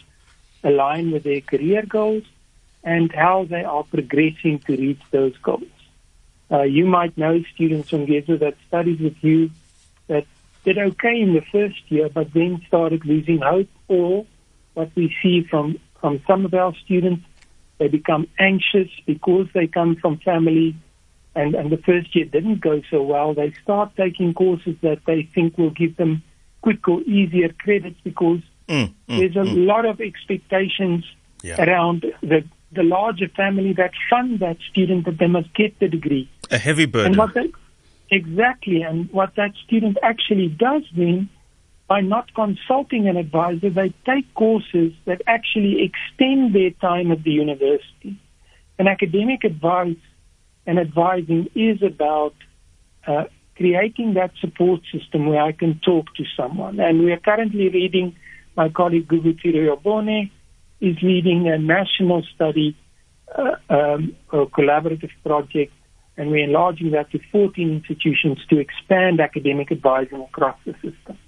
align 0.62 1.10
with 1.10 1.22
their 1.22 1.40
career 1.40 1.84
goals 1.86 2.24
and 2.84 3.12
how 3.12 3.44
they 3.44 3.64
are 3.64 3.84
progressing 3.84 4.58
to 4.60 4.76
reach 4.76 5.00
those 5.10 5.36
goals. 5.38 5.64
Uh, 6.50 6.62
you 6.62 6.84
might 6.84 7.16
know 7.16 7.42
students 7.54 7.90
Songezo 7.90 8.38
that 8.40 8.56
studied 8.68 9.00
with 9.00 9.16
you 9.22 9.50
that 10.08 10.26
did 10.64 10.76
okay 10.76 11.20
in 11.20 11.32
the 11.34 11.42
first 11.52 11.80
year, 11.88 12.08
but 12.08 12.32
then 12.34 12.60
started 12.66 13.06
losing 13.06 13.38
hope, 13.38 13.68
or 13.88 14.26
what 14.74 14.90
we 14.94 15.14
see 15.22 15.46
from, 15.48 15.78
from 16.00 16.20
some 16.26 16.44
of 16.44 16.52
our 16.52 16.74
students, 16.84 17.24
they 17.78 17.88
become 17.88 18.26
anxious 18.38 18.90
because 19.06 19.46
they 19.54 19.66
come 19.66 19.96
from 19.96 20.18
families 20.18 20.74
and, 21.34 21.54
and 21.54 21.70
the 21.70 21.76
first 21.78 22.14
year 22.14 22.24
didn't 22.24 22.60
go 22.60 22.82
so 22.90 23.02
well, 23.02 23.34
they 23.34 23.52
start 23.62 23.94
taking 23.96 24.34
courses 24.34 24.76
that 24.82 25.00
they 25.06 25.22
think 25.34 25.56
will 25.56 25.70
give 25.70 25.96
them 25.96 26.22
quick 26.62 26.86
or 26.88 27.00
easier 27.02 27.50
credits 27.58 27.98
because 28.02 28.40
mm, 28.68 28.92
mm, 29.08 29.18
there's 29.18 29.36
a 29.36 29.48
mm. 29.50 29.66
lot 29.66 29.84
of 29.84 30.00
expectations 30.00 31.04
yeah. 31.42 31.62
around 31.62 32.04
the 32.20 32.44
the 32.72 32.82
larger 32.82 33.28
family 33.28 33.72
that 33.72 33.90
fund 34.08 34.38
that 34.38 34.56
student 34.70 35.04
that 35.04 35.18
they 35.18 35.26
must 35.26 35.52
get 35.54 35.78
the 35.80 35.88
degree. 35.88 36.30
A 36.50 36.58
heavy 36.58 36.86
burden. 36.86 37.08
And 37.08 37.16
what 37.16 37.34
they, 37.34 37.52
exactly, 38.10 38.82
and 38.82 39.10
what 39.10 39.34
that 39.36 39.52
student 39.66 39.98
actually 40.02 40.48
does 40.48 40.82
then, 40.96 41.28
by 41.88 42.00
not 42.00 42.32
consulting 42.34 43.08
an 43.08 43.16
advisor, 43.16 43.70
they 43.70 43.92
take 44.06 44.32
courses 44.34 44.92
that 45.04 45.20
actually 45.26 45.82
extend 45.82 46.54
their 46.54 46.70
time 46.70 47.10
at 47.10 47.24
the 47.24 47.32
university. 47.32 48.16
And 48.78 48.88
academic 48.88 49.42
advice 49.42 49.96
and 50.66 50.78
advising 50.78 51.48
is 51.54 51.82
about 51.82 52.34
uh, 53.06 53.24
creating 53.56 54.14
that 54.14 54.30
support 54.40 54.80
system 54.92 55.26
where 55.26 55.42
I 55.42 55.52
can 55.52 55.80
talk 55.84 56.06
to 56.16 56.24
someone. 56.36 56.80
And 56.80 57.00
we 57.00 57.12
are 57.12 57.18
currently 57.18 57.68
reading, 57.68 58.16
my 58.56 58.68
colleague 58.68 59.08
Gugu 59.08 59.38
Tiriyobone 59.40 60.30
is 60.80 60.96
leading 61.02 61.48
a 61.48 61.58
national 61.58 62.22
study, 62.34 62.76
uh, 63.36 63.56
um, 63.68 64.16
a 64.32 64.46
collaborative 64.46 65.10
project, 65.24 65.72
and 66.16 66.30
we're 66.30 66.44
enlarging 66.44 66.90
that 66.92 67.10
to 67.12 67.20
14 67.32 67.70
institutions 67.70 68.38
to 68.48 68.58
expand 68.58 69.20
academic 69.20 69.70
advising 69.70 70.22
across 70.22 70.56
the 70.64 70.72
system. 70.74 71.18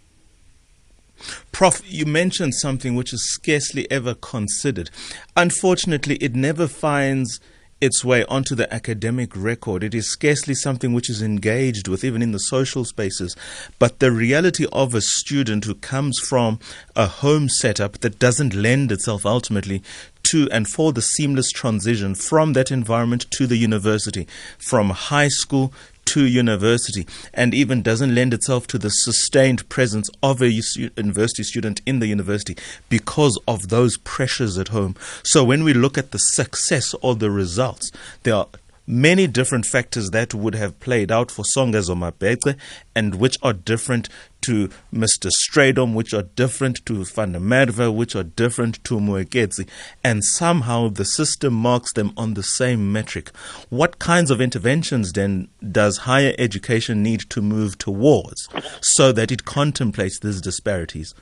Prof, 1.53 1.83
you 1.85 2.07
mentioned 2.07 2.55
something 2.55 2.95
which 2.95 3.13
is 3.13 3.31
scarcely 3.31 3.91
ever 3.91 4.15
considered. 4.15 4.91
Unfortunately, 5.37 6.17
it 6.17 6.35
never 6.35 6.67
finds 6.67 7.41
its 7.83 8.05
way 8.05 8.25
onto 8.27 8.55
the 8.55 8.73
academic 8.73 9.33
record. 9.35 9.83
It 9.83 9.93
is 9.93 10.09
scarcely 10.09 10.55
something 10.55 10.93
which 10.93 11.11
is 11.11 11.21
engaged 11.21 11.89
with, 11.89 12.05
even 12.05 12.23
in 12.23 12.31
the 12.31 12.39
social 12.39 12.85
spaces. 12.85 13.35
But 13.81 13.99
the 13.99 14.13
reality 14.13 14.67
of 14.73 14.95
a 14.95 15.01
student 15.01 15.65
who 15.65 15.75
comes 15.75 16.21
from 16.21 16.61
a 16.95 17.07
home 17.07 17.49
setup 17.49 17.99
that 17.99 18.21
doesn't 18.21 18.55
lend 18.55 18.93
itself 18.93 19.27
ultimately 19.27 19.83
to 20.23 20.49
and 20.53 20.69
for 20.69 20.93
the 20.93 21.03
seamless 21.03 21.51
transition 21.51 22.15
from 22.15 22.53
that 22.53 22.71
environment 22.71 23.27
to 23.33 23.49
the 23.49 23.57
university, 23.57 24.29
from 24.59 24.91
high 24.91 25.29
school 25.29 25.73
to 26.13 26.27
university 26.27 27.07
and 27.33 27.55
even 27.55 27.81
doesn't 27.81 28.15
lend 28.15 28.35
itself 28.35 28.67
to 28.67 28.79
the 28.79 28.91
sustained 28.91 29.67
presence 29.71 30.11
of 30.23 30.43
a 30.43 30.51
university 30.51 31.43
student 31.43 31.81
in 31.87 32.01
the 32.01 32.07
university 32.07 32.55
because 32.91 33.39
of 33.49 33.69
those 33.71 33.97
pressures 33.97 34.59
at 34.59 34.69
home. 34.69 34.95
So 35.23 35.43
when 35.43 35.65
we 35.65 35.73
look 35.73 35.97
at 35.97 36.11
the 36.11 36.19
success 36.19 36.95
or 37.01 37.15
the 37.15 37.31
results, 37.31 37.91
there 38.25 38.35
are 38.35 38.47
many 38.93 39.27
different 39.27 39.65
factors 39.65 40.11
that 40.11 40.35
would 40.35 40.55
have 40.55 40.79
played 40.79 41.11
out 41.11 41.31
for 41.31 41.45
Songezo 41.57 41.97
Mabece 41.97 42.57
and 42.95 43.15
which 43.15 43.39
are 43.43 43.55
different 43.55 44.11
to 44.43 44.69
Mr. 44.93 45.31
Strydom, 45.31 45.95
which 45.95 46.13
are 46.13 46.25
different 46.25 46.85
to 46.85 47.05
Van 47.05 47.33
der 47.33 47.91
which 47.91 48.15
are 48.15 48.23
different 48.25 48.83
to 48.85 48.99
Moeketsi, 48.99 49.67
and 50.05 50.23
somehow 50.23 50.89
the 50.89 51.05
system 51.05 51.55
marks 51.55 51.93
them 51.95 52.13
on 52.17 52.35
the 52.35 52.43
same 52.43 52.93
metric. 52.93 53.31
What 53.71 53.99
kinds 53.99 54.31
of 54.31 54.41
interventions 54.41 55.13
then 55.13 55.49
does 55.71 55.99
higher 55.99 56.35
education 56.39 57.03
need 57.03 57.21
to 57.31 57.41
move 57.41 57.79
towards 57.79 58.49
so 58.83 59.13
that 59.13 59.33
it 59.33 59.45
contemplates 59.45 60.19
these 60.21 60.41
disparities? 60.41 61.15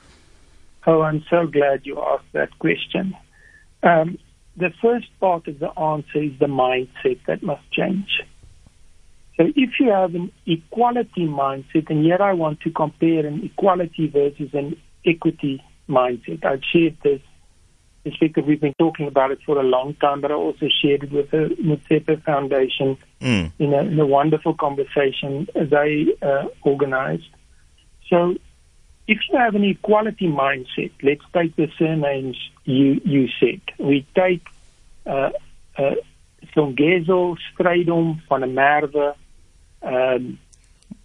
Oh, 0.87 1.01
I'm 1.03 1.23
so 1.29 1.45
glad 1.47 1.85
you 1.85 2.01
asked 2.01 2.33
that 2.33 2.57
question. 2.59 3.15
Um, 3.83 4.17
the 4.57 4.71
first 4.81 5.07
part 5.19 5.47
of 5.47 5.59
the 5.59 5.69
answer 5.79 6.21
is 6.21 6.31
the 6.39 6.47
mindset 6.47 7.19
that 7.27 7.41
must 7.41 7.69
change. 7.71 8.21
So 9.37 9.45
if 9.55 9.79
you 9.79 9.89
have 9.89 10.13
an 10.13 10.31
equality 10.45 11.25
mindset, 11.25 11.89
and 11.89 12.03
here 12.03 12.21
I 12.21 12.33
want 12.33 12.61
to 12.61 12.71
compare 12.71 13.25
an 13.25 13.43
equality 13.43 14.07
versus 14.07 14.49
an 14.53 14.75
equity 15.05 15.63
mindset. 15.89 16.45
I've 16.45 16.61
shared 16.71 16.97
this 17.03 17.21
this 18.03 18.15
because 18.19 18.45
we've 18.45 18.59
been 18.59 18.73
talking 18.79 19.07
about 19.07 19.29
it 19.29 19.39
for 19.45 19.59
a 19.59 19.63
long 19.63 19.93
time, 19.95 20.21
but 20.21 20.31
I 20.31 20.33
also 20.33 20.67
shared 20.81 21.03
it 21.03 21.11
with 21.11 21.29
the 21.29 21.55
Motsepe 21.61 22.23
Foundation 22.23 22.97
mm. 23.19 23.51
in, 23.59 23.73
a, 23.73 23.81
in, 23.83 23.99
a, 23.99 24.07
wonderful 24.07 24.55
conversation 24.55 25.47
they 25.53 26.07
uh, 26.23 26.45
organized. 26.63 27.29
So 28.09 28.35
if 29.07 29.19
you 29.29 29.37
have 29.37 29.55
an 29.55 29.63
equality 29.63 30.27
mindset, 30.27 30.91
let's 31.01 31.23
take 31.33 31.55
the 31.55 31.69
surnames 31.77 32.37
you, 32.65 33.01
you 33.03 33.27
said. 33.39 33.61
We 33.79 34.05
take 34.15 34.45
uh, 35.05 35.31
uh, 35.77 35.95
Songezo, 36.55 37.37
Strydom, 37.51 38.21
Van 38.29 38.41
der 38.41 38.47
Merwe, 38.47 39.15
um, 39.81 40.39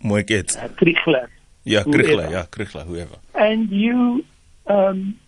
Moeket. 0.03 0.57
Uh, 0.57 0.69
Kriegler. 0.69 1.29
Yeah, 1.65 1.83
Kriegler, 1.83 2.31
yeah, 2.31 2.47
Kriegler, 2.47 2.85
whoever. 2.85 3.17
And 3.35 3.71
you, 3.71 4.25
um, 4.67 5.19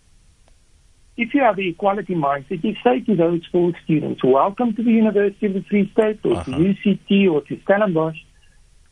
if 1.17 1.33
you 1.33 1.41
have 1.41 1.57
the 1.57 1.67
equality 1.67 2.15
mindset, 2.15 2.63
you 2.63 2.75
say 2.83 3.01
to 3.01 3.15
those 3.15 3.45
four 3.51 3.73
students, 3.83 4.23
welcome 4.23 4.75
to 4.75 4.83
the 4.83 4.91
University 4.91 5.47
of 5.47 5.53
the 5.53 5.63
Free 5.63 5.89
State 5.91 6.19
or 6.23 6.37
uh-huh. 6.37 6.51
to 6.51 6.51
UCT 6.51 7.31
or 7.31 7.41
to 7.41 7.59
Stellenbosch. 7.63 8.17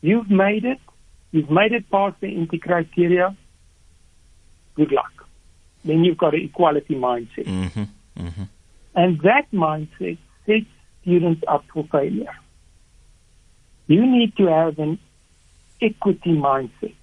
You've 0.00 0.30
made 0.30 0.64
it. 0.64 0.78
You've 1.30 1.50
made 1.50 1.72
it 1.72 1.90
past 1.90 2.16
the 2.20 2.34
entry 2.34 2.58
criteria 2.58 3.36
good 4.78 4.92
luck. 4.92 5.26
Then 5.84 6.04
you've 6.04 6.16
got 6.16 6.34
an 6.34 6.44
equality 6.44 6.94
mindset. 6.94 7.46
Mm-hmm, 7.46 7.82
mm-hmm. 8.26 8.42
And 8.94 9.20
that 9.22 9.46
mindset 9.52 10.18
sets 10.46 10.66
students 11.02 11.42
up 11.46 11.64
for 11.72 11.84
failure. 11.90 12.34
You 13.86 14.06
need 14.06 14.36
to 14.36 14.46
have 14.46 14.78
an 14.78 14.98
equity 15.82 16.34
mindset. 16.48 16.94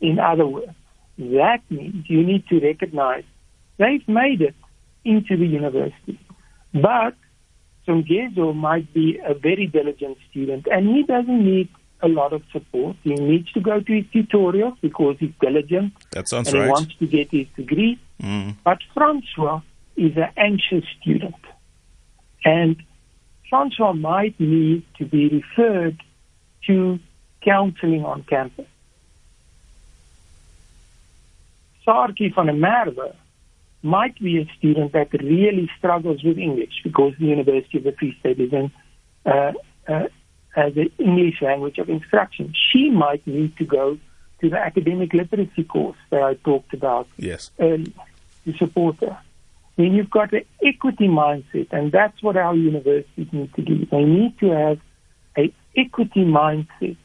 In 0.00 0.18
other 0.18 0.46
words, 0.46 0.72
that 1.18 1.60
means 1.70 2.08
you 2.08 2.22
need 2.22 2.46
to 2.48 2.60
recognize 2.60 3.24
they've 3.78 4.06
made 4.08 4.40
it 4.42 4.54
into 5.04 5.36
the 5.36 5.46
university. 5.46 6.20
But 6.72 7.14
Songezo 7.86 8.54
might 8.54 8.92
be 8.92 9.20
a 9.24 9.34
very 9.34 9.66
diligent 9.66 10.18
student 10.30 10.66
and 10.70 10.88
he 10.88 11.02
doesn't 11.02 11.44
need 11.44 11.68
a 12.04 12.08
lot 12.08 12.32
of 12.32 12.42
support. 12.52 12.96
He 13.02 13.14
needs 13.14 13.50
to 13.52 13.60
go 13.60 13.80
to 13.80 13.92
his 13.92 14.04
tutorial 14.12 14.76
because 14.80 15.16
he's 15.18 15.32
diligent. 15.40 15.94
That 16.12 16.28
sounds 16.28 16.48
and 16.48 16.58
right. 16.58 16.66
He 16.66 16.70
wants 16.70 16.94
to 16.96 17.06
get 17.06 17.30
his 17.30 17.46
degree. 17.56 17.98
Mm. 18.22 18.56
But 18.62 18.78
Francois 18.92 19.60
is 19.96 20.16
an 20.16 20.30
anxious 20.36 20.84
student. 21.00 21.42
And 22.44 22.76
Francois 23.48 23.92
might 23.92 24.38
need 24.38 24.84
to 24.98 25.04
be 25.04 25.28
referred 25.28 26.00
to 26.66 26.98
counseling 27.42 28.04
on 28.04 28.22
campus. 28.22 28.66
Saartjie 31.86 32.34
van 32.34 32.46
der 32.46 32.54
Merwe 32.54 33.14
might 33.82 34.18
be 34.18 34.38
a 34.38 34.46
student 34.56 34.92
that 34.92 35.12
really 35.12 35.70
struggles 35.78 36.22
with 36.24 36.38
English 36.38 36.80
because 36.82 37.12
the 37.18 37.26
University 37.26 37.78
of 37.78 37.84
the 37.84 37.92
Free 37.92 38.16
State 38.18 38.40
is 38.40 38.52
in 38.52 38.70
uh, 39.26 39.52
uh, 39.86 40.06
as 40.56 40.74
the 40.74 40.90
English 40.98 41.42
language 41.42 41.78
of 41.78 41.88
instruction. 41.88 42.52
She 42.72 42.90
might 42.90 43.26
need 43.26 43.56
to 43.56 43.64
go 43.64 43.98
to 44.40 44.50
the 44.50 44.58
academic 44.58 45.12
literacy 45.12 45.64
course 45.64 45.96
that 46.10 46.22
I 46.22 46.34
talked 46.34 46.72
about 46.74 47.08
yes. 47.16 47.50
earlier 47.58 47.92
to 48.44 48.52
support 48.56 48.96
her. 49.00 49.18
Then 49.76 49.94
you've 49.94 50.10
got 50.10 50.32
an 50.32 50.44
equity 50.64 51.08
mindset, 51.08 51.72
and 51.72 51.90
that's 51.90 52.22
what 52.22 52.36
our 52.36 52.54
universities 52.54 53.26
need 53.32 53.52
to 53.54 53.62
do. 53.62 53.86
They 53.86 54.04
need 54.04 54.38
to 54.38 54.50
have 54.50 54.78
an 55.36 55.52
equity 55.76 56.24
mindset 56.24 56.96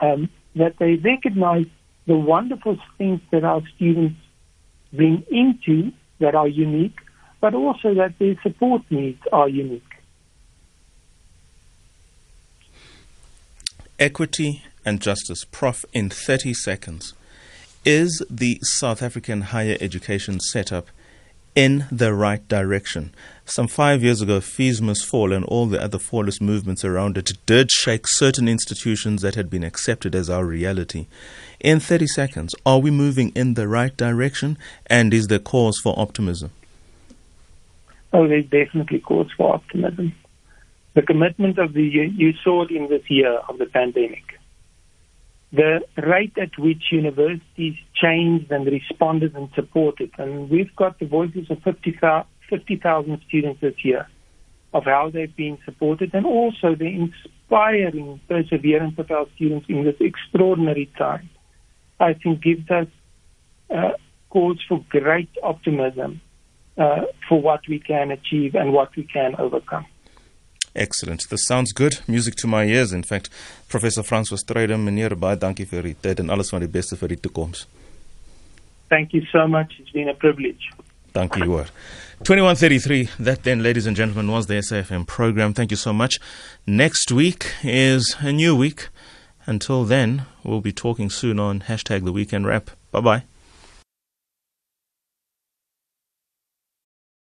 um, 0.00 0.28
that 0.56 0.78
they 0.78 0.96
recognize 0.96 1.66
the 2.06 2.16
wonderful 2.16 2.78
things 2.98 3.20
that 3.30 3.44
our 3.44 3.62
students 3.76 4.18
bring 4.92 5.24
into 5.30 5.92
that 6.18 6.34
are 6.34 6.48
unique, 6.48 6.96
but 7.40 7.54
also 7.54 7.94
that 7.94 8.18
their 8.18 8.36
support 8.42 8.82
needs 8.90 9.20
are 9.32 9.48
unique. 9.48 9.82
Equity 13.98 14.62
and 14.84 15.00
justice. 15.00 15.46
Prof, 15.46 15.86
in 15.94 16.10
30 16.10 16.52
seconds, 16.52 17.14
is 17.82 18.22
the 18.28 18.58
South 18.62 19.02
African 19.02 19.40
higher 19.40 19.78
education 19.80 20.38
setup 20.38 20.88
in 21.54 21.86
the 21.90 22.12
right 22.12 22.46
direction? 22.46 23.14
Some 23.46 23.68
five 23.68 24.02
years 24.02 24.20
ago, 24.20 24.42
Fees 24.42 24.82
Must 24.82 25.02
Fall 25.02 25.32
and 25.32 25.46
all 25.46 25.64
the 25.64 25.82
other 25.82 25.96
fallist 25.96 26.42
movements 26.42 26.84
around 26.84 27.16
it 27.16 27.32
did 27.46 27.70
shake 27.70 28.06
certain 28.06 28.48
institutions 28.48 29.22
that 29.22 29.34
had 29.34 29.48
been 29.48 29.64
accepted 29.64 30.14
as 30.14 30.28
our 30.28 30.44
reality. 30.44 31.06
In 31.58 31.80
30 31.80 32.06
seconds, 32.08 32.54
are 32.66 32.80
we 32.80 32.90
moving 32.90 33.30
in 33.30 33.54
the 33.54 33.66
right 33.66 33.96
direction 33.96 34.58
and 34.88 35.14
is 35.14 35.28
there 35.28 35.38
cause 35.38 35.80
for 35.82 35.98
optimism? 35.98 36.50
Oh, 38.12 38.28
there's 38.28 38.44
definitely 38.44 39.00
cause 39.00 39.30
for 39.38 39.54
optimism 39.54 40.14
the 40.96 41.02
commitment 41.02 41.58
of 41.58 41.74
the 41.74 41.82
you 41.82 42.32
saw 42.42 42.64
it 42.64 42.70
in 42.70 42.88
this 42.88 43.02
year 43.08 43.34
of 43.50 43.58
the 43.58 43.66
pandemic. 43.66 44.24
The 45.52 45.80
rate 45.98 46.36
at 46.38 46.58
which 46.58 46.84
universities 46.90 47.74
changed 47.94 48.50
and 48.50 48.66
responded 48.66 49.36
and 49.36 49.50
supported, 49.54 50.10
and 50.16 50.50
we've 50.50 50.74
got 50.74 50.98
the 50.98 51.06
voices 51.06 51.50
of 51.50 51.62
50,000 51.62 52.24
50, 52.48 52.80
students 53.28 53.60
this 53.60 53.84
year 53.84 54.08
of 54.72 54.84
how 54.84 55.10
they've 55.12 55.36
been 55.36 55.58
supported, 55.66 56.14
and 56.14 56.24
also 56.24 56.74
the 56.74 56.86
inspiring 56.86 58.18
perseverance 58.26 58.98
of 58.98 59.10
our 59.10 59.26
students 59.34 59.66
in 59.68 59.84
this 59.84 59.96
extraordinary 60.00 60.90
time. 60.98 61.28
I 62.00 62.14
think 62.14 62.42
gives 62.42 62.70
us 62.70 62.88
uh, 63.70 63.92
cause 64.30 64.60
for 64.66 64.82
great 64.88 65.30
optimism 65.42 66.22
uh, 66.78 67.02
for 67.28 67.40
what 67.40 67.60
we 67.68 67.80
can 67.80 68.10
achieve 68.10 68.54
and 68.54 68.72
what 68.72 68.96
we 68.96 69.04
can 69.04 69.34
overcome. 69.38 69.86
Excellent. 70.76 71.28
This 71.30 71.46
sounds 71.46 71.72
good. 71.72 72.00
Music 72.06 72.34
to 72.36 72.46
my 72.46 72.64
ears. 72.64 72.92
In 72.92 73.02
fact, 73.02 73.30
Professor 73.68 74.02
Francois 74.02 74.42
Strydom, 74.44 74.84
meneer 74.84 75.16
baie 75.16 75.38
dankie 75.40 75.64
vir 75.66 75.88
die 75.88 75.96
tyd 76.04 76.20
en 76.20 76.30
alles 76.30 76.52
van 76.52 76.60
die 76.60 76.70
beste 76.70 76.98
vir 77.00 77.14
die 77.14 77.20
toekoms. 77.24 77.64
Thank 78.90 79.14
you 79.14 79.24
so 79.32 79.48
much. 79.48 79.80
It's 79.80 79.90
been 79.90 80.08
a 80.08 80.14
privilege. 80.14 80.70
Thank 81.14 81.36
you, 81.36 81.50
word. 81.50 81.70
2133. 82.24 83.08
That 83.18 83.42
then, 83.44 83.62
ladies 83.62 83.86
and 83.86 83.96
gentlemen, 83.96 84.30
was 84.30 84.46
the 84.46 84.54
SAFM 84.54 85.06
program. 85.06 85.54
Thank 85.54 85.70
you 85.70 85.76
so 85.76 85.94
much. 85.94 86.20
Next 86.66 87.10
week 87.10 87.52
is 87.64 88.16
a 88.20 88.32
new 88.32 88.54
week. 88.54 88.88
Until 89.46 89.84
then, 89.84 90.26
we'll 90.44 90.60
be 90.60 90.72
talking 90.72 91.08
soon 91.08 91.38
on 91.38 91.60
hashtag 91.60 92.04
the 92.04 92.12
weekend 92.12 92.46
wrap. 92.46 92.70
Bye 92.92 93.00
bye. 93.00 93.35